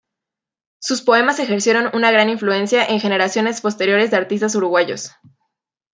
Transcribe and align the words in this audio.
Sus 0.79 1.03
poemas 1.03 1.37
ejercieron 1.37 1.91
una 1.93 2.09
gran 2.11 2.27
influencia 2.27 2.83
en 2.83 2.99
generaciones 2.99 3.61
posteriores 3.61 4.09
de 4.09 4.17
artistas 4.17 4.55
uruguayos. 4.55 5.11